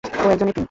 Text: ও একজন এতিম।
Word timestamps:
ও 0.03 0.25
একজন 0.31 0.47
এতিম। 0.47 0.59